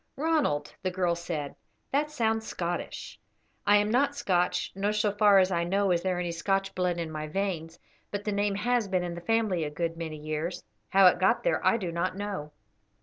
[0.17, 1.55] "Ronald," the girl said,
[1.91, 3.19] "that sounds Scottish."
[3.67, 6.97] "I am not Scotch, nor so far as I know is there any Scotch blood
[6.97, 7.77] in my veins,
[8.09, 11.43] but the name has been in the family a good many years; how it got
[11.43, 12.51] there I do not know."